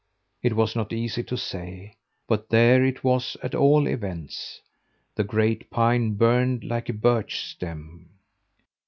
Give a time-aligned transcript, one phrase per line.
[0.41, 1.93] It was not easy to say,
[2.27, 4.59] but there it was at all events.
[5.13, 8.09] The great pine burned like a birch stem.